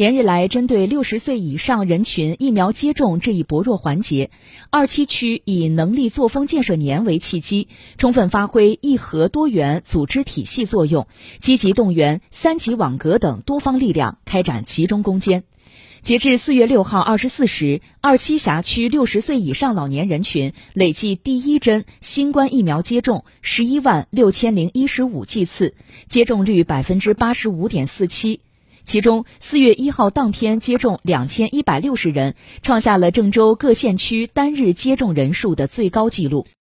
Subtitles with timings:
[0.00, 4.30] 连日来，针对六十岁以上人群疫苗接种这一薄弱环节，
[4.70, 7.68] 二七区以能力作风建设年为契机，
[7.98, 11.06] 充分发挥一核多元组织体系作用，
[11.38, 15.44] 积极动员三级网格等多方力量，开展集中攻坚。
[16.00, 25.74] 截至四月六号二十四时，二七辖区六十岁以上老年人群累计第一针新冠疫苗接种十一万六千零一十五剂次，
[26.08, 28.40] 接种率百分之八十五点四七。
[28.90, 36.44] 其中，四月一号当天接种两千一百六十人，创下了郑州各县区单日接种人数的最高纪录。